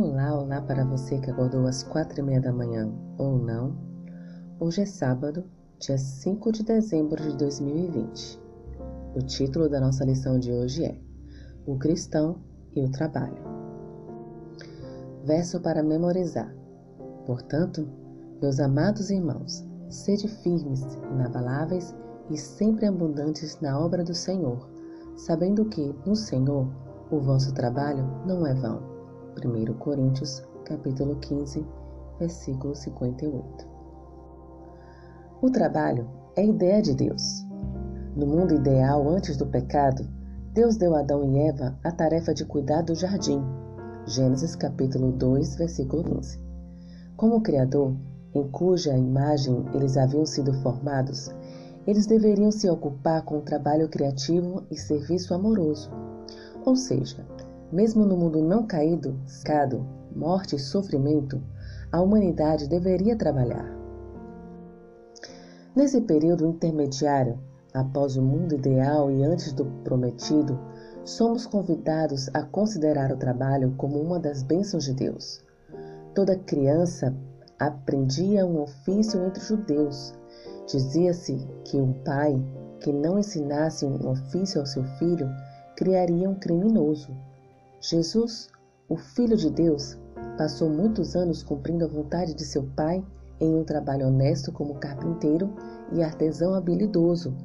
[0.00, 2.88] Olá, olá para você que acordou às quatro e meia da manhã
[3.18, 3.76] ou não.
[4.60, 5.42] Hoje é sábado,
[5.80, 8.40] dia 5 de dezembro de 2020.
[9.16, 11.00] O título da nossa lição de hoje é
[11.66, 12.38] O Cristão
[12.76, 13.42] e o Trabalho.
[15.24, 16.54] Verso para memorizar.
[17.26, 17.88] Portanto,
[18.40, 21.92] meus amados irmãos, sede firmes, inabaláveis
[22.30, 24.70] e sempre abundantes na obra do Senhor,
[25.16, 26.68] sabendo que, no Senhor,
[27.10, 28.97] o vosso trabalho não é vão.
[29.46, 31.64] 1 Coríntios, capítulo 15,
[32.18, 33.66] versículo 58.
[35.40, 37.46] O trabalho é ideia de Deus.
[38.16, 40.04] No mundo ideal, antes do pecado,
[40.52, 43.40] Deus deu a Adão e Eva a tarefa de cuidar do jardim.
[44.06, 46.40] Gênesis capítulo 2, versículo 15.
[47.16, 47.94] Como Criador,
[48.34, 51.30] em cuja imagem eles haviam sido formados,
[51.86, 55.90] eles deveriam se ocupar com o trabalho criativo e serviço amoroso.
[56.64, 57.24] Ou seja,
[57.72, 61.40] mesmo no mundo não caído, cado, morte e sofrimento,
[61.92, 63.76] a humanidade deveria trabalhar.
[65.74, 67.38] Nesse período intermediário,
[67.72, 70.58] após o mundo ideal e antes do prometido,
[71.04, 75.42] somos convidados a considerar o trabalho como uma das bênçãos de Deus.
[76.14, 77.14] Toda criança
[77.58, 80.14] aprendia um ofício entre judeus.
[80.66, 82.42] Dizia-se que um pai
[82.80, 85.28] que não ensinasse um ofício ao seu filho
[85.76, 87.16] criaria um criminoso.
[87.80, 88.48] Jesus,
[88.88, 89.96] o Filho de Deus,
[90.36, 93.04] passou muitos anos cumprindo a vontade de seu Pai
[93.40, 95.54] em um trabalho honesto como carpinteiro
[95.92, 97.36] e artesão habilidoso,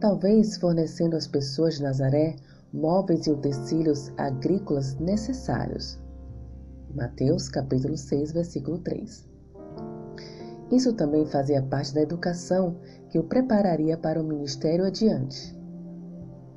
[0.00, 2.36] talvez fornecendo às pessoas de Nazaré
[2.72, 6.00] móveis e utensílios agrícolas necessários.
[6.94, 9.28] Mateus capítulo 6, versículo 3.
[10.72, 12.76] Isso também fazia parte da educação
[13.10, 15.54] que o prepararia para o ministério adiante.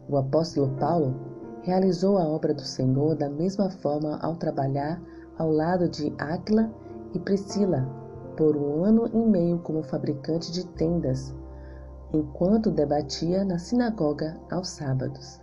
[0.08, 1.37] O apóstolo Paulo
[1.68, 5.02] realizou a obra do Senhor da mesma forma ao trabalhar
[5.38, 6.74] ao lado de Áquila
[7.14, 7.86] e Priscila
[8.38, 11.36] por um ano e meio como fabricante de tendas,
[12.14, 15.42] enquanto debatia na sinagoga aos sábados.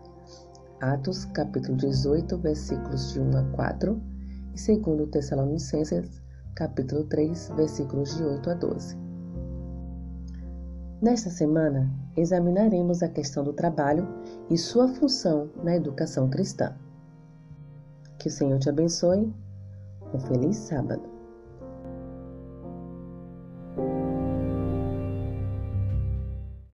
[0.81, 4.03] Atos capítulo 18, versículos de 1 a 4
[4.55, 6.23] e 2 Tessalonicenses
[6.55, 9.04] capítulo 3, versículos de 8 a 12.
[11.05, 14.09] Nesta semana, examinaremos a questão do trabalho
[14.49, 16.75] e sua função na educação cristã.
[18.19, 19.31] Que o Senhor te abençoe.
[20.15, 21.14] Um feliz sábado.